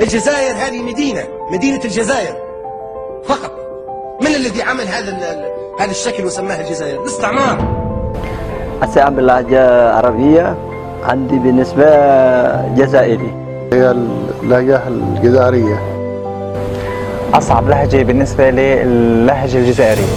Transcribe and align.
الجزائر 0.00 0.54
هذه 0.54 0.82
مدينة 0.82 1.22
مدينة 1.52 1.80
الجزائر. 1.84 2.34
فقط. 3.24 3.52
من 4.20 4.34
الذي 4.34 4.62
عمل 4.62 4.88
هذا 4.88 5.18
هذا 5.80 5.90
الشكل 5.90 6.24
وسماها 6.24 6.60
الجزائر؟ 6.60 7.00
الاستعمار. 7.00 7.58
أستعمل 8.82 9.16
باللهجة 9.16 9.92
عربية 9.92 10.56
عندي 11.04 11.38
بالنسبة 11.38 11.84
جزائري. 12.74 13.34
هي 13.72 13.90
اللهجة 14.42 14.88
الجزائرية. 14.88 15.82
أصعب 17.34 17.68
لهجة 17.68 18.02
بالنسبة 18.02 18.50
لي 18.50 18.82
اللهجة 18.82 19.58
الجزائرية. 19.58 20.14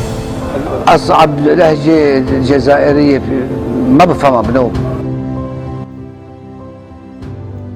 أصعب 0.87 1.39
لهجة 1.39 2.19
جزائرية 2.39 3.21
ما 3.87 4.05
بفهمها 4.05 4.41
بنوم 4.41 4.73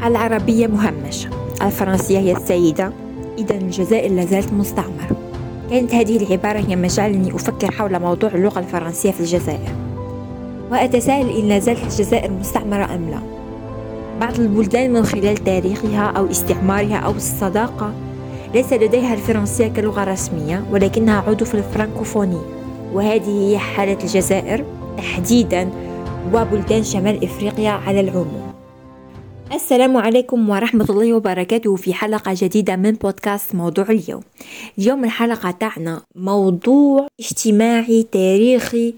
العربية 0.05 0.67
مهمشة. 0.67 1.29
الفرنسية 1.61 2.19
هي 2.19 2.31
السيدة. 2.31 2.91
إذا 3.37 3.55
الجزائر 3.55 4.11
لازالت 4.11 4.53
مستعمرة. 4.53 5.17
كانت 5.69 5.93
هذه 5.95 6.17
العبارة 6.17 6.59
هي 6.59 6.75
ما 6.75 6.87
جعلني 6.87 7.35
أفكر 7.35 7.71
حول 7.71 7.99
موضوع 7.99 8.29
اللغة 8.29 8.59
الفرنسية 8.59 9.11
في 9.11 9.19
الجزائر. 9.19 9.69
وأتساءل 10.71 11.29
إن 11.29 11.47
لازالت 11.47 11.83
الجزائر 11.83 12.31
مستعمرة 12.31 12.95
أم 12.95 13.09
لا. 13.09 13.19
بعض 14.21 14.39
البلدان 14.39 14.93
من 14.93 15.03
خلال 15.03 15.37
تاريخها 15.37 16.05
أو 16.05 16.31
استعمارها 16.31 16.97
أو 16.97 17.11
الصداقة 17.11 17.91
ليس 18.53 18.73
لديها 18.73 19.13
الفرنسية 19.13 19.67
كلغة 19.67 20.03
رسمية 20.03 20.63
ولكنها 20.71 21.23
عضو 21.27 21.45
في 21.45 21.53
الفرنكوفونية. 21.53 22.41
وهذه 22.93 23.51
هي 23.51 23.57
حالة 23.57 23.97
الجزائر 24.03 24.63
تحديدا 24.97 25.69
وبلدان 26.33 26.83
شمال 26.83 27.23
إفريقيا 27.23 27.69
على 27.69 27.99
العموم. 27.99 28.48
السلام 29.53 29.97
عليكم 29.97 30.49
ورحمة 30.49 30.85
الله 30.89 31.13
وبركاته 31.13 31.75
في 31.75 31.93
حلقة 31.93 32.35
جديدة 32.37 32.75
من 32.75 32.91
بودكاست 32.91 33.55
موضوع 33.55 33.85
اليوم. 33.89 34.21
اليوم 34.77 35.05
الحلقة 35.05 35.51
تاعنا 35.51 36.01
موضوع 36.15 37.07
اجتماعي 37.19 38.03
تاريخي 38.11 38.93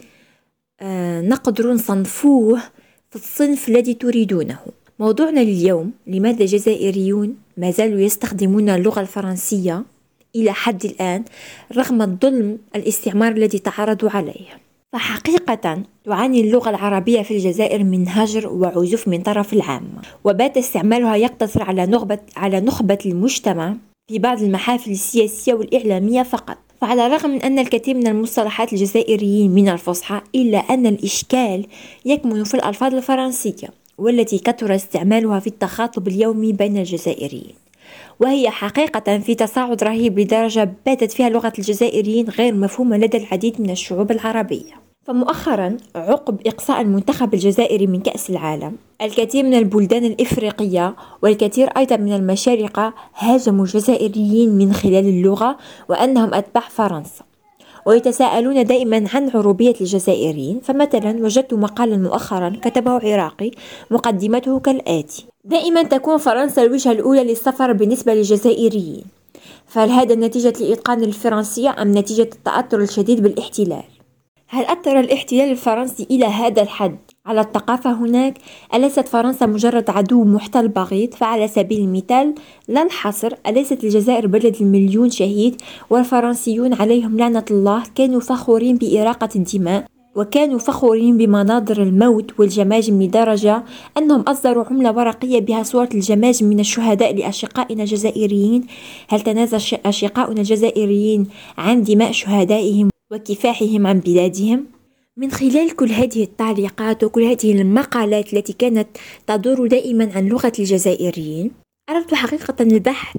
آه 0.82 1.22
نقدر 1.22 1.74
نصنفوه 1.74 2.60
في 3.10 3.16
الصنف 3.16 3.70
الذي 3.70 3.94
تريدونه. 3.94 4.60
موضوعنا 5.00 5.42
اليوم 5.42 5.92
لماذا 6.08 6.42
الجزائريون 6.42 7.36
ما 7.58 7.72
زالوا 7.72 8.00
يستخدمون 8.00 8.70
اللغة 8.70 9.02
الفرنسية 9.02 9.84
إلى 10.36 10.54
حد 10.54 10.86
الآن 10.86 11.24
رغم 11.78 12.02
الظلم 12.02 12.58
الاستعمار 12.76 13.32
الذي 13.32 13.60
تعرضوا 13.60 14.10
عليه؟ 14.10 14.71
فحقيقة 14.94 15.84
تعاني 16.06 16.42
اللغة 16.42 16.70
العربية 16.70 17.22
في 17.22 17.32
الجزائر 17.34 17.84
من 17.84 18.08
هجر 18.08 18.48
وعزوف 18.48 19.08
من 19.08 19.22
طرف 19.22 19.54
العامة 19.54 20.02
وبات 20.24 20.58
استعمالها 20.58 21.16
يقتصر 21.16 21.64
على 21.64 21.86
نخبة, 21.86 22.20
على 22.38 22.60
نخبة 22.60 22.98
المجتمع 23.06 23.76
في 24.08 24.20
بعض 24.20 24.42
المحافل 24.42 24.92
السياسية 24.92 25.54
والإعلامية 25.54 26.24
فقط. 26.24 26.58
فعلى 26.82 27.06
الرغم 27.06 27.30
من 27.30 27.42
أن 27.42 27.60
الكثير 27.60 27.96
من 27.96 28.08
المصطلحات 28.08 28.74
الجزائريين 28.74 29.52
من 29.52 29.70
الفصحى 29.70 30.22
إلا 30.36 30.58
أن 30.58 30.86
الإشكال 30.86 31.66
يكمن 32.06 32.44
في 32.44 32.54
الألفاظ 32.54 32.96
الفرنسية 32.96 33.68
والتي 33.98 34.40
كثر 34.40 34.76
استعمالها 34.76 35.40
في 35.40 35.48
التخاطب 35.48 36.08
اليومي 36.08 36.54
بين 36.54 36.78
الجزائريين. 36.78 37.56
وهي 38.20 38.50
حقيقة 38.50 39.20
في 39.20 39.36
تصاعد 39.36 39.84
رهيب 39.84 40.20
لدرجة 40.20 40.74
باتت 40.86 41.12
فيها 41.12 41.30
لغة 41.30 41.54
الجزائريين 41.60 42.30
غير 42.30 42.54
مفهومة 42.54 42.98
لدى 42.98 43.18
العديد 43.18 43.62
من 43.62 43.70
الشعوب 43.70 44.12
العربية. 44.12 44.81
فمؤخرا 45.04 45.78
عقب 45.96 46.48
إقصاء 46.48 46.82
المنتخب 46.82 47.34
الجزائري 47.34 47.88
من 47.88 48.02
كأس 48.02 48.30
العالم 48.30 48.76
الكثير 49.02 49.44
من 49.44 49.54
البلدان 49.54 50.06
الإفريقية 50.06 50.96
والكثير 51.22 51.68
أيضا 51.78 51.98
من 51.98 52.14
المشارقة 52.14 52.94
هاجموا 53.16 53.66
الجزائريين 53.66 54.50
من 54.58 54.74
خلال 54.74 55.08
اللغة 55.08 55.58
وأنهم 55.90 56.34
أتباع 56.34 56.64
فرنسا 56.70 57.24
ويتساءلون 57.86 58.66
دائما 58.66 59.06
عن 59.14 59.30
عروبية 59.30 59.74
الجزائريين 59.82 60.60
فمثلا 60.60 61.24
وجدت 61.24 61.54
مقالا 61.54 61.98
مؤخرا 61.98 62.54
كتبه 62.62 62.92
عراقي 62.92 63.52
مقدمته 63.92 64.60
كالآتي 64.60 65.26
دائما 65.46 65.84
تكون 65.84 66.18
فرنسا 66.18 66.64
الوجهة 66.64 66.92
الأولى 66.92 67.24
للسفر 67.24 67.74
بالنسبة 67.74 68.14
للجزائريين 68.14 69.04
فهل 69.66 69.90
هذا 69.90 70.16
نتيجة 70.16 70.54
لإتقان 70.60 71.04
الفرنسية 71.04 71.82
أم 71.82 71.98
نتيجة 71.98 72.22
التأثر 72.22 72.80
الشديد 72.80 73.22
بالاحتلال؟ 73.24 74.01
هل 74.54 74.66
أثر 74.66 75.00
الاحتلال 75.00 75.52
الفرنسي 75.52 76.08
إلى 76.12 76.26
هذا 76.26 76.62
الحد 76.62 76.98
على 77.26 77.42
الثقافة 77.42 77.92
هناك؟ 77.94 78.38
أليست 78.74 79.08
فرنسا 79.08 79.46
مجرد 79.46 79.90
عدو 79.90 80.24
محتل 80.24 80.68
بغيض؟ 80.68 81.14
فعلى 81.14 81.48
سبيل 81.48 81.80
المثال 81.80 82.36
لا 82.68 82.84
الحصر 82.84 83.34
أليست 83.48 83.84
الجزائر 83.84 84.28
بلد 84.28 84.56
المليون 84.62 85.10
شهيد 85.10 85.62
والفرنسيون 85.90 86.74
عليهم 86.74 87.18
لعنة 87.18 87.46
الله 87.52 87.84
كانوا 87.96 88.20
فخورين 88.20 88.76
بإراقة 88.76 89.30
الدماء 89.36 89.86
وكانوا 90.16 90.60
فخورين 90.60 91.18
بمناظر 91.18 91.84
الموت 91.84 92.40
والجماجم 92.40 93.02
لدرجة 93.02 93.64
أنهم 93.98 94.22
أصدروا 94.22 94.66
عملة 94.66 94.92
ورقية 94.92 95.40
بها 95.40 95.64
صورة 95.64 95.90
الجماجم 95.94 96.46
من 96.46 96.60
الشهداء 96.60 97.16
لأشقائنا 97.16 97.84
الجزائريين 97.84 98.66
هل 99.08 99.22
تنازل 99.22 99.78
أشقاؤنا 99.86 100.40
الجزائريين 100.40 101.28
عن 101.58 101.84
دماء 101.84 102.12
شهدائهم 102.12 102.92
وكفاحهم 103.12 103.88
عن 103.88 104.00
بلادهم؟ 104.00 104.66
من 105.18 105.32
خلال 105.32 105.76
كل 105.76 105.90
هذه 105.90 106.24
التعليقات 106.24 107.04
وكل 107.04 107.24
هذه 107.24 107.62
المقالات 107.62 108.34
التي 108.34 108.54
كانت 108.54 108.88
تدور 109.28 109.68
دائما 109.68 110.12
عن 110.16 110.28
لغة 110.28 110.52
الجزائريين 110.60 111.52
أردت 111.90 112.14
حقيقة 112.14 112.56
البحث. 112.62 113.18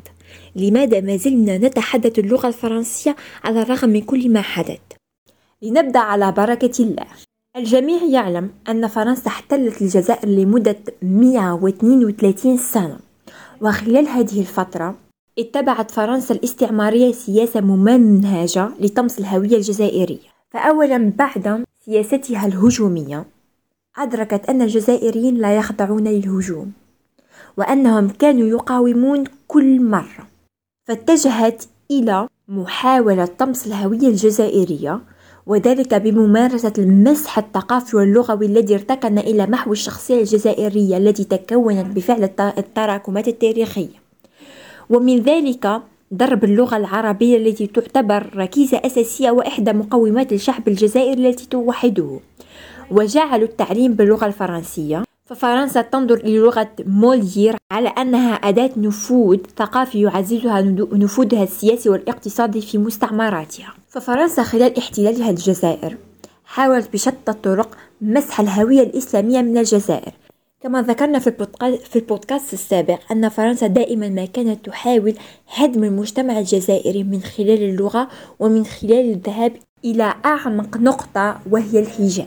لماذا 0.57 1.01
ما 1.01 1.17
زلنا 1.17 1.59
نتحدث 1.59 2.19
اللغة 2.19 2.49
الفرنسية 2.49 3.17
على 3.45 3.63
الرغم 3.63 3.89
من 3.89 4.01
كل 4.01 4.31
ما 4.31 4.43
حدث؟ 4.43 4.81
لنبدأ 5.63 5.99
على 5.99 6.33
بركة 6.33 6.83
الله. 6.83 7.07
الجميع 7.57 8.03
يعلم 8.03 8.51
أن 8.69 8.87
فرنسا 8.89 9.29
احتلت 9.29 9.83
الجزائر 9.83 10.29
لمدة 10.29 10.79
132 11.03 12.57
سنة. 12.57 12.99
وخلال 13.61 14.09
هذه 14.09 14.41
الفترة 14.41 14.95
اتبعت 15.39 15.91
فرنسا 15.91 16.35
الاستعمارية 16.35 17.13
سياسة 17.13 17.61
ممنهجة 17.61 18.69
لطمس 18.81 19.19
الهوية 19.19 19.57
الجزائرية. 19.57 20.33
فأولا 20.51 21.13
بعد 21.19 21.65
سياستها 21.85 22.47
الهجومية 22.47 23.25
أدركت 23.99 24.49
أن 24.49 24.63
الجزائريين 24.63 25.35
لا 25.35 25.57
يخضعون 25.57 26.09
للهجوم 26.09 26.73
وأنهم 27.57 28.09
كانوا 28.09 28.49
يقاومون 28.49 29.25
كل 29.49 29.83
مرة. 29.83 30.29
فاتجهت 30.85 31.65
إلى 31.91 32.29
محاولة 32.49 33.25
طمس 33.25 33.67
الهوية 33.67 34.09
الجزائرية 34.09 35.01
وذلك 35.47 35.95
بممارسة 35.95 36.73
المسح 36.79 37.39
الثقافي 37.39 37.97
واللغوي 37.97 38.47
الذي 38.47 38.75
ارتكن 38.75 39.19
إلى 39.19 39.47
محو 39.47 39.73
الشخصية 39.73 40.21
الجزائرية 40.21 40.97
التي 40.97 41.25
تكونت 41.25 41.97
بفعل 41.97 42.25
التراكمات 42.59 43.29
التاريخية. 43.29 44.02
ومن 44.93 45.23
ذلك 45.23 45.83
ضرب 46.15 46.45
اللغة 46.45 46.77
العربية 46.77 47.37
التي 47.37 47.67
تعتبر 47.67 48.31
ركيزة 48.37 48.81
أساسية 48.85 49.31
وإحدى 49.31 49.73
مقومات 49.73 50.33
الشعب 50.33 50.69
الجزائري 50.69 51.29
التي 51.29 51.47
توحده. 51.47 52.21
وجعلوا 52.91 53.49
التعليم 53.49 53.93
باللغة 53.95 54.27
الفرنسية. 54.27 55.03
ففرنسا 55.27 55.83
تنظر 55.83 56.17
إلى 56.17 56.39
لغة 56.39 56.69
مولير 56.87 57.57
على 57.71 57.89
أنها 57.89 58.35
أداة 58.35 58.71
نفوذ 58.77 59.39
ثقافي 59.57 60.01
يعززها 60.03 60.63
نفوذها 60.93 61.43
السياسي 61.43 61.89
والاقتصادي 61.89 62.61
في 62.61 62.79
مستعمراتها. 62.79 63.75
ففرنسا 63.89 64.43
خلال 64.43 64.79
احتلالها 64.79 65.31
الجزائر 65.31 65.97
حاولت 66.45 66.93
بشتى 66.93 67.31
الطرق 67.31 67.77
مسح 68.01 68.41
الهوية 68.41 68.83
الإسلامية 68.83 69.43
من 69.43 69.59
الجزائر. 69.59 70.13
كما 70.63 70.83
ذكرنا 70.83 71.19
في 71.19 71.97
البودكاست 71.97 72.53
السابق 72.53 72.99
أن 73.13 73.29
فرنسا 73.29 73.67
دائما 73.67 74.09
ما 74.09 74.25
كانت 74.25 74.67
تحاول 74.67 75.15
هدم 75.55 75.85
المجتمع 75.85 76.39
الجزائري 76.39 77.05
من 77.05 77.21
خلال 77.21 77.63
اللغة 77.63 78.09
ومن 78.39 78.65
خلال 78.65 79.13
الذهاب 79.13 79.53
إلى 79.85 80.15
أعمق 80.25 80.77
نقطة 80.77 81.41
وهي 81.51 81.79
الحجاب. 81.79 82.27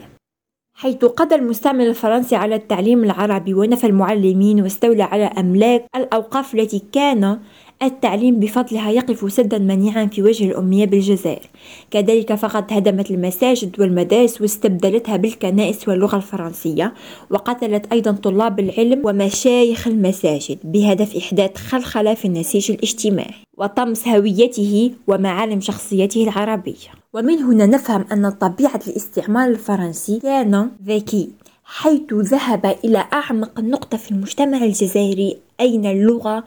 حيث 0.78 1.06
قضى 1.06 1.36
المستعمر 1.36 1.84
الفرنسي 1.84 2.36
على 2.36 2.56
التعليم 2.56 3.04
العربي 3.04 3.54
ونفى 3.54 3.88
المعلمين 3.88 4.62
واستولى 4.62 5.04
على 5.04 5.26
أملاك 5.26 5.86
الأوقاف 5.96 6.56
التي 6.56 6.84
كان 6.92 7.40
التعليم 7.84 8.40
بفضلها 8.40 8.92
يقف 8.92 9.34
سدا 9.34 9.58
منيعا 9.58 10.06
في 10.06 10.24
وجه 10.24 10.46
الأمية 10.46 10.86
بالجزائر. 10.86 11.50
كذلك 11.92 12.36
فقد 12.36 12.74
هدمت 12.74 13.12
المساجد 13.12 13.80
والمدارس 13.80 14.42
واستبدلتها 14.42 15.18
بالكنائس 15.18 15.88
واللغة 15.88 16.16
الفرنسية 16.16 16.94
وقتلت 17.30 17.92
أيضا 17.92 18.12
طلاب 18.12 18.60
العلم 18.60 19.02
ومشايخ 19.06 19.88
المساجد 19.88 20.58
بهدف 20.64 21.16
إحداث 21.16 21.58
خلخلة 21.58 22.14
في 22.14 22.26
النسيج 22.26 22.72
الاجتماعي 22.72 23.36
وطمس 23.58 24.08
هويته 24.08 24.92
ومعالم 25.08 25.62
شخصيته 25.62 26.24
العربية. 26.24 26.88
ومن 27.14 27.38
هنا 27.38 27.66
نفهم 27.66 28.06
أن 28.12 28.30
طبيعة 28.30 28.80
الاستعمار 28.88 29.50
الفرنسي 29.50 30.20
كان 30.20 30.70
ذكي 30.88 31.30
حيث 31.66 32.14
ذهب 32.14 32.76
إلى 32.86 33.06
أعمق 33.14 33.60
نقطة 33.60 33.98
في 33.98 34.12
المجتمع 34.12 34.58
الجزائري 34.58 35.38
أين 35.60 35.86
اللغة 35.86 36.44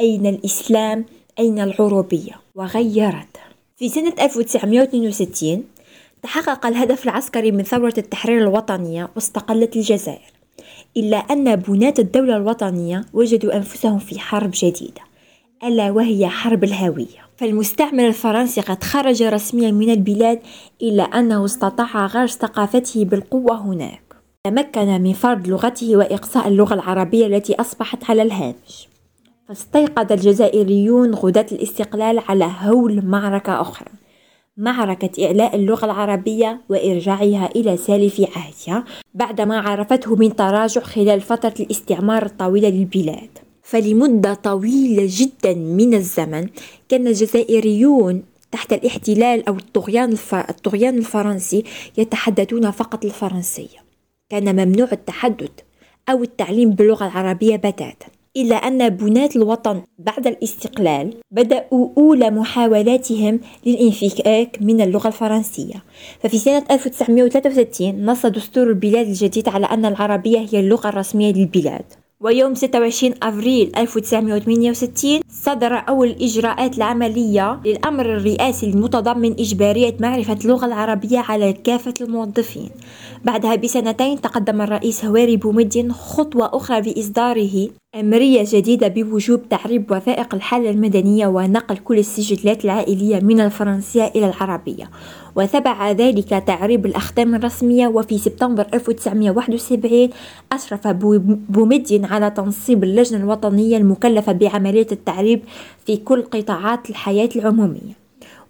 أين 0.00 0.26
الإسلام؟ 0.26 1.04
أين 1.38 1.60
العروبية؟ 1.60 2.32
وغيرت. 2.54 3.36
في 3.76 3.88
سنة 3.88 4.12
1962 4.20 5.64
تحقق 6.22 6.66
الهدف 6.66 7.04
العسكري 7.04 7.50
من 7.50 7.62
ثورة 7.62 7.94
التحرير 7.98 8.38
الوطنية 8.38 9.10
واستقلت 9.14 9.76
الجزائر 9.76 10.32
إلا 10.96 11.16
أن 11.16 11.56
بناة 11.56 11.94
الدولة 11.98 12.36
الوطنية 12.36 13.04
وجدوا 13.12 13.56
أنفسهم 13.56 13.98
في 13.98 14.18
حرب 14.18 14.50
جديدة 14.54 15.00
ألا 15.64 15.90
وهي 15.90 16.28
حرب 16.28 16.64
الهوية. 16.64 17.26
فالمستعمر 17.36 18.06
الفرنسي 18.06 18.60
قد 18.60 18.84
خرج 18.84 19.22
رسميا 19.22 19.70
من 19.70 19.90
البلاد 19.90 20.40
إلا 20.82 21.02
أنه 21.02 21.44
استطاع 21.44 22.06
غرس 22.06 22.36
ثقافته 22.36 23.04
بالقوة 23.04 23.60
هناك. 23.60 24.16
تمكن 24.44 25.02
من 25.02 25.12
فرض 25.12 25.48
لغته 25.48 25.96
وإقصاء 25.96 26.48
اللغة 26.48 26.74
العربية 26.74 27.26
التي 27.26 27.54
أصبحت 27.54 28.10
على 28.10 28.22
الهامش. 28.22 28.88
فاستيقظ 29.48 30.12
الجزائريون 30.12 31.14
غداة 31.14 31.46
الاستقلال 31.52 32.18
على 32.28 32.50
هول 32.60 33.04
معركة 33.04 33.60
أخرى. 33.60 33.88
معركة 34.56 35.26
إعلاء 35.26 35.56
اللغة 35.56 35.84
العربية 35.84 36.60
وإرجاعها 36.68 37.50
إلى 37.56 37.76
سالف 37.76 38.20
عهدها 38.20 38.84
بعدما 39.14 39.58
عرفته 39.58 40.16
من 40.16 40.36
تراجع 40.36 40.80
خلال 40.80 41.20
فترة 41.20 41.54
الاستعمار 41.60 42.26
الطويلة 42.26 42.68
للبلاد. 42.68 43.30
فلمدة 43.62 44.34
طويلة 44.34 45.06
جدا 45.10 45.54
من 45.54 45.94
الزمن 45.94 46.48
كان 46.88 47.06
الجزائريون 47.06 48.22
تحت 48.52 48.72
الاحتلال 48.72 49.48
أو 49.48 49.56
الطغيان. 49.56 50.16
الطغيان 50.32 50.98
الفرنسي 50.98 51.64
يتحدثون 51.98 52.70
فقط 52.70 53.04
الفرنسية. 53.04 53.78
كان 54.28 54.66
ممنوع 54.66 54.88
التحدث 54.92 55.50
أو 56.08 56.22
التعليم 56.22 56.70
باللغة 56.70 57.06
العربية 57.06 57.56
بتاتا. 57.56 58.15
إلا 58.36 58.56
أن 58.56 58.88
بناة 58.88 59.28
الوطن 59.36 59.82
بعد 59.98 60.26
الاستقلال 60.26 61.14
بدأوا 61.30 61.88
أولى 61.98 62.30
محاولاتهم 62.30 63.40
للانفكاك 63.66 64.58
من 64.60 64.80
اللغة 64.80 65.08
الفرنسية. 65.08 65.84
ففي 66.20 66.38
سنة 66.38 66.64
1963 66.70 68.06
نص 68.06 68.26
دستور 68.26 68.68
البلاد 68.68 69.06
الجديد 69.06 69.48
على 69.48 69.66
أن 69.66 69.84
العربية 69.84 70.38
هي 70.38 70.60
اللغة 70.60 70.88
الرسمية 70.88 71.32
للبلاد. 71.32 71.84
ويوم 72.20 72.54
26 72.54 73.14
أفريل 73.22 73.72
1968 73.76 75.20
صدر 75.30 75.74
أول 75.88 76.08
الإجراءات 76.08 76.76
العملية 76.76 77.60
للأمر 77.64 78.16
الرئاسي 78.16 78.66
المتضمن 78.70 79.32
إجبارية 79.32 79.96
معرفة 80.00 80.38
اللغة 80.44 80.66
العربية 80.66 81.18
على 81.18 81.52
كافة 81.52 81.94
الموظفين. 82.00 82.70
بعدها 83.24 83.56
بسنتين 83.56 84.20
تقدم 84.20 84.60
الرئيس 84.62 85.04
هواري 85.04 85.36
بومدين 85.36 85.92
خطوة 85.92 86.50
أخرى 86.56 86.80
بإصداره 86.80 87.68
أمرية 87.94 88.44
جديدة 88.46 88.88
بوجوب 88.88 89.48
تعريب 89.48 89.90
وثائق 89.90 90.34
الحالة 90.34 90.70
المدنية 90.70 91.26
ونقل 91.26 91.76
كل 91.76 91.98
السجلات 91.98 92.64
العائلية 92.64 93.20
من 93.20 93.40
الفرنسية 93.40 94.04
إلى 94.04 94.26
العربية. 94.26 94.90
وتبع 95.36 95.90
ذلك 95.90 96.28
تعريب 96.28 96.86
الأختام 96.86 97.34
الرسمية 97.34 97.86
وفي 97.86 98.18
سبتمبر 98.18 98.66
1971 98.74 100.10
أشرف 100.52 100.88
بومدين 101.48 102.04
على 102.04 102.30
تنصيب 102.30 102.84
اللجنة 102.84 103.18
الوطنية 103.18 103.76
المكلفة 103.76 104.32
بعملية 104.32 104.86
التعريب 104.92 105.40
في 105.86 105.96
كل 105.96 106.22
قطاعات 106.22 106.90
الحياة 106.90 107.28
العمومية. 107.36 107.96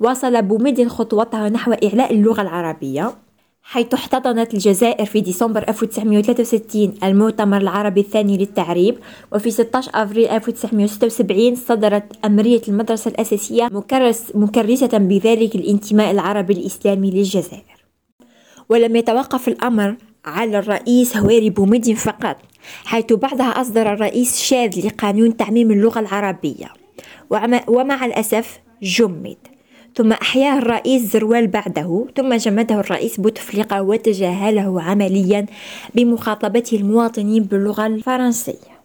واصل 0.00 0.42
بومدين 0.42 0.88
خطوتها 0.88 1.48
نحو 1.48 1.72
إعلاء 1.72 2.14
اللغة 2.14 2.42
العربية. 2.42 3.25
حيث 3.68 3.94
احتضنت 3.94 4.54
الجزائر 4.54 5.06
في 5.06 5.20
ديسمبر 5.20 5.68
1963 5.68 6.94
المؤتمر 7.04 7.56
العربي 7.56 8.00
الثاني 8.00 8.38
للتعريب 8.38 8.98
وفي 9.32 9.50
16 9.50 9.90
أفريل 9.94 10.28
1976 10.28 11.54
صدرت 11.56 12.04
أمرية 12.24 12.62
المدرسة 12.68 13.08
الأساسية 13.08 13.68
مكرس 13.72 14.32
مكرسة 14.34 14.98
بذلك 14.98 15.54
الانتماء 15.54 16.10
العربي 16.10 16.52
الإسلامي 16.52 17.10
للجزائر. 17.10 17.84
ولم 18.68 18.96
يتوقف 18.96 19.48
الأمر 19.48 19.96
على 20.24 20.58
الرئيس 20.58 21.16
هواري 21.16 21.50
بومدين 21.50 21.94
فقط 21.94 22.36
حيث 22.84 23.12
بعدها 23.12 23.60
أصدر 23.60 23.92
الرئيس 23.92 24.42
شاذ 24.42 24.86
لقانون 24.86 25.36
تعميم 25.36 25.70
اللغة 25.70 26.00
العربية 26.00 26.72
ومع 27.68 28.04
الأسف 28.04 28.60
جمد. 28.82 29.55
ثم 29.96 30.12
أحياه 30.12 30.58
الرئيس 30.58 31.02
زروال 31.02 31.46
بعده 31.46 32.06
ثم 32.16 32.34
جمده 32.34 32.80
الرئيس 32.80 33.20
بوتفليقة 33.20 33.82
وتجاهله 33.82 34.82
عمليا 34.82 35.46
بمخاطبته 35.94 36.76
المواطنين 36.76 37.42
باللغة 37.42 37.86
الفرنسية. 37.86 38.76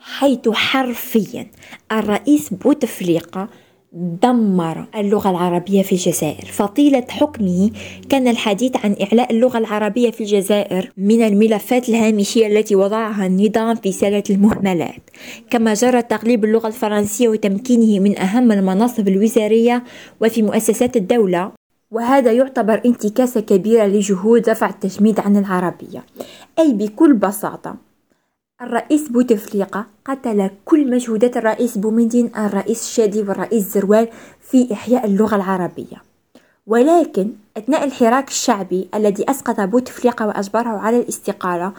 حيث 0.00 0.48
حرفيا 0.48 1.46
الرئيس 1.92 2.54
بوتفليقة 2.54 3.48
دمر 3.92 4.86
اللغة 4.96 5.30
العربية 5.30 5.82
في 5.82 5.92
الجزائر. 5.92 6.44
فطيلة 6.44 7.04
حكمه 7.08 7.70
كان 8.08 8.28
الحديث 8.28 8.76
عن 8.84 8.96
إعلاء 9.02 9.32
اللغة 9.32 9.58
العربية 9.58 10.10
في 10.10 10.20
الجزائر 10.20 10.92
من 10.96 11.22
الملفات 11.22 11.88
الهامشية 11.88 12.46
التي 12.46 12.76
وضعها 12.76 13.26
النظام 13.26 13.76
في 13.76 13.92
سلة 13.92 14.22
المهملات. 14.30 15.10
كما 15.50 15.74
جرى 15.74 16.02
تقليب 16.02 16.44
اللغة 16.44 16.66
الفرنسية 16.66 17.28
وتمكينه 17.28 18.00
من 18.00 18.18
أهم 18.18 18.52
المناصب 18.52 19.08
الوزارية 19.08 19.84
وفي 20.20 20.42
مؤسسات 20.42 20.96
الدولة. 20.96 21.52
وهذا 21.90 22.32
يعتبر 22.32 22.80
انتكاسة 22.86 23.40
كبيرة 23.40 23.86
لجهود 23.86 24.48
رفع 24.48 24.68
التجميد 24.68 25.20
عن 25.20 25.36
العربية. 25.36 26.04
أي 26.58 26.72
بكل 26.72 27.14
بساطة 27.14 27.89
الرئيس 28.62 29.08
بوتفليقة 29.08 29.86
قتل 30.04 30.50
كل 30.64 30.90
مجهودات 30.90 31.36
الرئيس 31.36 31.78
بومدين 31.78 32.30
الرئيس 32.36 32.82
الشادي 32.82 33.22
والرئيس 33.22 33.74
زروال 33.74 34.08
في 34.40 34.72
إحياء 34.72 35.06
اللغة 35.06 35.36
العربية. 35.36 36.02
ولكن 36.66 37.30
أثناء 37.56 37.84
الحراك 37.84 38.28
الشعبي 38.28 38.88
الذي 38.94 39.30
أسقط 39.30 39.60
بوتفليقة 39.60 40.26
وأجبره 40.26 40.68
على 40.68 41.00
الاستقالة 41.00 41.72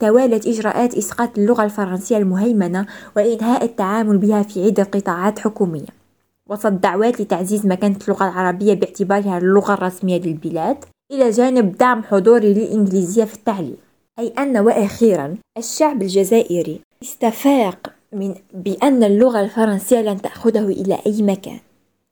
توالت 0.00 0.46
إجراءات 0.46 0.94
إسقاط 0.94 1.38
اللغة 1.38 1.64
الفرنسية 1.64 2.16
المهيمنة 2.16 2.86
وإنهاء 3.16 3.64
التعامل 3.64 4.18
بها 4.18 4.42
في 4.42 4.64
عدة 4.64 4.82
قطاعات 4.82 5.38
حكومية. 5.38 6.06
وسط 6.50 6.72
دعوات 6.72 7.20
لتعزيز 7.20 7.66
مكانة 7.66 7.96
اللغة 8.08 8.24
العربية 8.24 8.74
باعتبارها 8.74 9.38
اللغة 9.38 9.74
الرسمية 9.74 10.20
للبلاد 10.20 10.84
إلى 11.12 11.30
جانب 11.30 11.76
دعم 11.76 12.02
حضوري 12.02 12.54
للإنجليزية 12.54 13.24
في 13.24 13.34
التعليم. 13.34 13.85
أي 14.18 14.32
أن 14.38 14.56
وأخيرا 14.56 15.36
الشعب 15.58 16.02
الجزائري 16.02 16.80
استفاق 17.02 17.92
من 18.12 18.34
بأن 18.54 19.04
اللغة 19.04 19.40
الفرنسية 19.40 20.00
لن 20.00 20.22
تأخذه 20.22 20.66
إلى 20.66 20.98
أي 21.06 21.22
مكان 21.22 21.58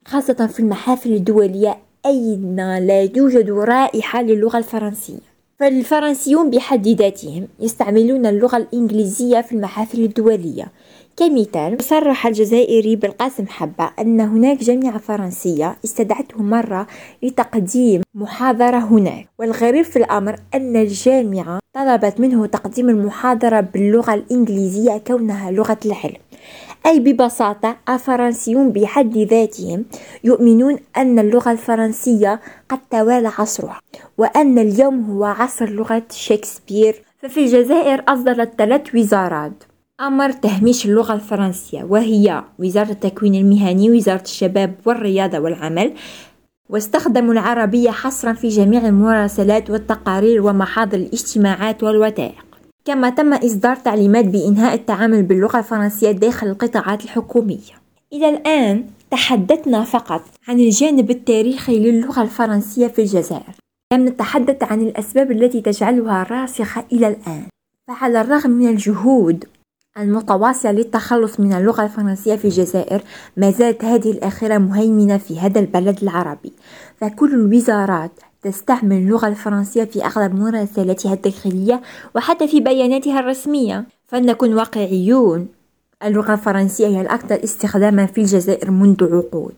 خاصة 0.07 0.47
في 0.47 0.61
المحافل 0.61 1.13
الدولية 1.13 1.79
أين 2.07 2.57
لا 2.87 3.03
يوجد 3.17 3.51
رائحة 3.51 4.23
للغة 4.23 4.59
الفرنسية. 4.59 5.35
فالفرنسيون 5.59 6.51
بحد 6.51 6.89
ذاتهم 6.89 7.49
يستعملون 7.61 8.27
اللغة 8.27 8.57
الإنجليزية 8.57 9.41
في 9.41 9.53
المحافل 9.53 10.05
الدولية. 10.05 10.73
كمثال 11.17 11.77
صرح 11.83 12.27
الجزائري 12.27 12.97
بالقاسم 12.97 13.47
حبة 13.47 13.91
أن 14.01 14.21
هناك 14.21 14.59
جامعة 14.59 14.99
فرنسية 14.99 15.77
استدعته 15.85 16.43
مرة 16.43 16.87
لتقديم 17.23 18.03
محاضرة 18.15 18.79
هناك. 18.79 19.29
والغريب 19.39 19.85
في 19.85 19.97
الأمر 19.97 20.37
أن 20.55 20.77
الجامعة 20.77 21.64
طلبت 21.75 22.21
منه 22.21 22.47
تقديم 22.47 22.89
المحاضرة 22.89 23.61
باللغة 23.61 24.15
الإنجليزية 24.15 24.99
كونها 25.07 25.51
لغة 25.51 25.79
العلم 25.87 26.17
أي 26.87 27.01
ببساطة 27.01 27.77
الفرنسيون 27.89 28.71
بحد 28.71 29.19
ذاتهم 29.19 29.85
يؤمنون 30.25 30.79
أن 30.97 31.19
اللغة 31.19 31.53
الفرنسية 31.53 32.41
قد 32.69 32.79
توالى 32.91 33.31
عصرها 33.39 33.81
وأن 34.19 34.59
اليوم 34.59 35.11
هو 35.11 35.25
عصر 35.25 35.69
لغة 35.71 36.03
شكسبير. 36.11 37.03
ففي 37.19 37.41
الجزائر 37.41 38.05
أصدرت 38.09 38.53
ثلاث 38.59 38.95
وزارات. 38.95 39.65
أمر 40.01 40.33
تهميش 40.33 40.87
اللغة 40.87 41.15
الفرنسية 41.15 41.85
وهي 41.85 42.45
وزارة 42.59 42.91
التكوين 42.91 43.35
المهني 43.35 43.91
وزارة 43.91 44.23
الشباب 44.23 44.75
والرياضة 44.87 45.39
والعمل 45.39 45.93
واستخدموا 46.71 47.33
العربية 47.33 47.91
حصرا 47.91 48.33
في 48.33 48.49
جميع 48.49 48.87
المراسلات 48.87 49.71
والتقارير 49.71 50.47
ومحاضر 50.47 50.97
الاجتماعات 50.99 51.83
والوثائق. 51.83 52.45
كما 52.85 53.11
تم 53.11 53.33
إصدار 53.33 53.77
تعليمات 53.77 54.25
بإنهاء 54.25 54.75
التعامل 54.75 55.23
باللغة 55.23 55.59
الفرنسية 55.59 56.11
داخل 56.11 56.47
القطاعات 56.47 57.05
الحكومية. 57.05 57.75
إلى 58.13 58.29
الآن 58.29 58.85
تحدثنا 59.11 59.85
فقط 59.85 60.23
عن 60.49 60.61
الجانب 60.61 61.11
التاريخي 61.11 61.79
للغة 61.79 62.23
الفرنسية 62.23 62.87
في 62.87 63.03
الجزائر. 63.03 63.55
لم 63.93 64.09
نتحدث 64.09 64.63
عن 64.63 64.81
الأسباب 64.81 65.31
التي 65.31 65.61
تجعلها 65.61 66.23
راسخة 66.31 66.85
إلى 66.93 67.09
الآن. 67.09 67.43
فعلى 67.89 68.21
الرغم 68.21 68.51
من 68.51 68.69
الجهود 68.69 69.45
المتواصلة 69.99 70.73
للتخلص 70.73 71.41
من 71.41 71.53
اللغة 71.53 71.85
الفرنسية 71.85 72.37
في 72.37 72.45
الجزائر. 72.45 73.03
ما 73.37 73.51
زالت 73.51 73.85
هذه 73.85 74.11
الأخيرة 74.11 74.59
مهيمنة 74.59 75.19
في 75.19 75.41
هذا 75.41 75.61
البلد 75.61 76.03
العربي. 76.03 76.53
فكل 77.01 77.35
الوزارات 77.35 78.11
تستعمل 78.43 78.97
اللغة 78.97 79.29
الفرنسية 79.29 79.85
في 79.85 80.05
أغلب 80.05 80.35
مراسلاتها 80.35 81.15
الداخلية 81.15 81.83
وحتى 82.17 82.49
في 82.49 82.61
بياناتها 82.61 83.21
الرسمية. 83.21 83.85
فلنكن 84.07 84.55
واقعيون 84.55 85.49
اللغة 86.05 86.33
الفرنسية 86.33 86.87
هي 86.87 87.01
الأكثر 87.01 87.45
استخداما 87.45 88.07
في 88.07 88.21
الجزائر 88.21 88.71
منذ 88.71 89.05
عقود. 89.05 89.55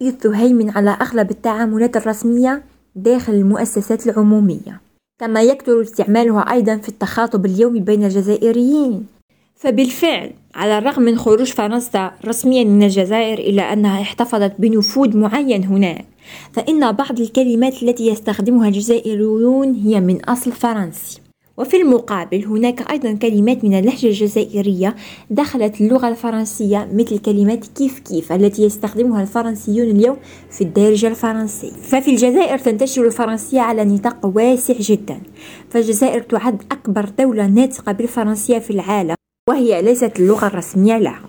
إذ 0.00 0.12
تهيمن 0.12 0.70
على 0.70 0.90
أغلب 0.90 1.30
التعاملات 1.30 1.96
الرسمية 1.96 2.62
داخل 2.96 3.32
المؤسسات 3.32 4.06
العمومية. 4.06 4.80
كما 5.20 5.42
يكثر 5.42 5.82
استعمالها 5.82 6.52
أيضا 6.52 6.76
في 6.76 6.88
التخاطب 6.88 7.46
اليومي 7.46 7.80
بين 7.80 8.04
الجزائريين. 8.04 9.15
فبالفعل 9.56 10.30
على 10.54 10.78
الرغم 10.78 11.02
من 11.02 11.18
خروج 11.18 11.52
فرنسا 11.52 12.12
رسميا 12.26 12.64
من 12.64 12.82
الجزائر 12.82 13.38
إلا 13.38 13.72
أنها 13.72 14.02
احتفظت 14.02 14.52
بنفوذ 14.58 15.16
معين 15.16 15.64
هناك 15.64 16.04
فإن 16.52 16.92
بعض 16.92 17.20
الكلمات 17.20 17.82
التي 17.82 18.06
يستخدمها 18.06 18.68
الجزائريون 18.68 19.74
هي 19.74 20.00
من 20.00 20.24
أصل 20.24 20.52
فرنسي. 20.52 21.20
وفي 21.56 21.76
المقابل 21.76 22.44
هناك 22.44 22.90
أيضا 22.90 23.12
كلمات 23.12 23.64
من 23.64 23.78
اللهجة 23.78 24.06
الجزائرية 24.06 24.96
دخلت 25.30 25.80
اللغة 25.80 26.08
الفرنسية 26.08 26.88
مثل 26.92 27.18
كلمات 27.18 27.66
كيف 27.66 27.98
كيف 27.98 28.32
التي 28.32 28.62
يستخدمها 28.62 29.22
الفرنسيون 29.22 29.90
اليوم 29.90 30.16
في 30.50 30.60
الدارجة 30.64 31.08
الفرنسي 31.08 31.72
ففي 31.82 32.10
الجزائر 32.10 32.58
تنتشر 32.58 33.06
الفرنسية 33.06 33.60
على 33.60 33.84
نطاق 33.84 34.26
واسع 34.36 34.74
جدا 34.80 35.20
فالجزائر 35.70 36.22
تعد 36.22 36.62
أكبر 36.72 37.08
دولة 37.18 37.46
ناطقة 37.46 37.92
بالفرنسية 37.92 38.58
في 38.58 38.70
العالم. 38.70 39.15
وهي 39.48 39.82
ليست 39.82 40.20
اللغة 40.20 40.46
الرسمية 40.46 40.98
لها. 40.98 41.22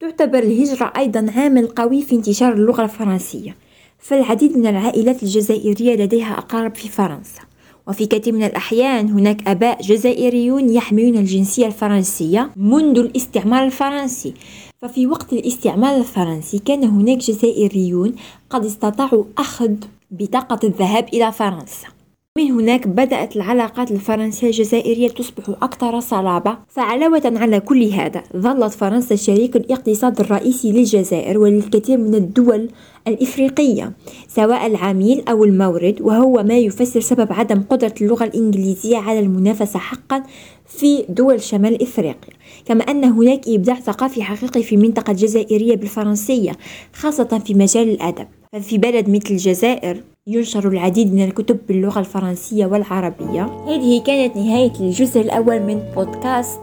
تعتبر 0.00 0.38
الهجرة 0.38 0.92
أيضا 0.96 1.26
عامل 1.36 1.66
قوي 1.66 2.02
في 2.02 2.14
انتشار 2.14 2.52
اللغة 2.52 2.82
الفرنسية. 2.84 3.56
فالعديد 3.98 4.58
من 4.58 4.66
العائلات 4.66 5.22
الجزائرية 5.22 5.94
لديها 5.94 6.38
أقارب 6.38 6.74
في 6.74 6.88
فرنسا. 6.88 7.40
وفي 7.88 8.06
كثير 8.06 8.32
من 8.32 8.42
الأحيان 8.42 9.10
هناك 9.10 9.48
آباء 9.48 9.82
جزائريون 9.82 10.70
يحملون 10.70 11.16
الجنسية 11.16 11.66
الفرنسية 11.66 12.50
منذ 12.56 12.98
الاستعمار 12.98 13.64
الفرنسي. 13.64 14.34
ففي 14.82 15.06
وقت 15.06 15.32
الاستعمار 15.32 15.96
الفرنسي 15.96 16.58
كان 16.58 16.84
هناك 16.84 17.18
جزائريون 17.18 18.14
قد 18.50 18.64
استطاعوا 18.64 19.24
أخذ 19.38 19.74
بطاقة 20.10 20.60
الذهاب 20.64 21.08
إلى 21.12 21.32
فرنسا. 21.32 21.91
من 22.38 22.50
هناك 22.50 22.88
بدأت 22.88 23.36
العلاقات 23.36 23.90
الفرنسية 23.90 24.46
الجزائرية 24.46 25.08
تصبح 25.08 25.48
أكثر 25.48 26.00
صلابة. 26.00 26.58
فعلاوة 26.68 27.22
على 27.24 27.60
كل 27.60 27.84
هذا 27.84 28.22
ظلت 28.36 28.74
فرنسا 28.74 29.16
شريك 29.16 29.56
الاقتصاد 29.56 30.20
الرئيسي 30.20 30.72
للجزائر 30.72 31.38
وللكثير 31.38 31.98
من 31.98 32.14
الدول 32.14 32.68
الإفريقية 33.08 33.92
سواء 34.28 34.66
العميل 34.66 35.28
أو 35.28 35.44
المورد 35.44 36.00
وهو 36.00 36.42
ما 36.42 36.58
يفسر 36.58 37.00
سبب 37.00 37.32
عدم 37.32 37.62
قدرة 37.62 37.94
اللغة 38.00 38.24
الإنجليزية 38.24 38.96
على 38.96 39.20
المنافسة 39.20 39.78
حقا 39.78 40.22
في 40.66 41.04
دول 41.08 41.42
شمال 41.42 41.82
إفريقيا. 41.82 42.34
كما 42.64 42.84
أن 42.84 43.04
هناك 43.04 43.48
إبداع 43.48 43.80
ثقافي 43.80 44.22
حقيقي 44.22 44.62
في 44.62 44.74
المنطقة 44.74 45.10
الجزائرية 45.10 45.76
بالفرنسية 45.76 46.52
خاصة 46.92 47.42
في 47.46 47.54
مجال 47.54 47.88
الأدب. 47.88 48.26
ففي 48.52 48.78
بلد 48.78 49.08
مثل 49.10 49.30
الجزائر 49.30 50.11
ينشر 50.26 50.68
العديد 50.68 51.14
من 51.14 51.24
الكتب 51.24 51.58
باللغة 51.68 51.98
الفرنسية 51.98 52.66
والعربية. 52.66 53.42
هذه 53.66 54.02
كانت 54.02 54.36
نهاية 54.36 54.72
الجزء 54.80 55.20
الأول 55.20 55.60
من 55.60 55.82
بودكاست 55.96 56.60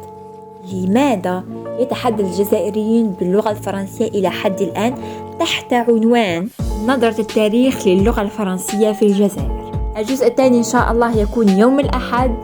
لماذا 0.73 1.43
يتحدث 1.79 2.25
الجزائريون 2.25 3.15
باللغة 3.19 3.51
الفرنسية 3.51 4.07
إلى 4.07 4.29
حد 4.29 4.61
الآن؟ 4.61 4.95
تحت 5.39 5.73
عنوان 5.73 6.49
نظرة 6.87 7.21
التاريخ 7.21 7.87
للغة 7.87 8.21
الفرنسية 8.21 8.91
في 8.91 9.05
الجزائر. 9.05 9.71
الجزء 9.97 10.27
الثاني 10.27 10.57
إن 10.57 10.63
شاء 10.63 10.91
الله 10.91 11.17
يكون 11.17 11.49
يوم 11.49 11.79
الأحد. 11.79 12.35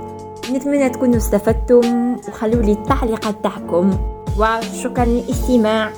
نتمنى 0.51 0.89
تكونوا 0.89 1.17
استفدتم 1.17 2.15
وخلوا 2.15 2.61
لي 2.61 2.71
التعليقات 2.71 3.35
تاعكم. 3.43 3.97
وشكرا 4.39 5.05
للاستماع. 5.05 5.91